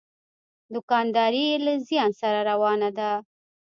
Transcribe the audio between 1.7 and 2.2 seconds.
زیان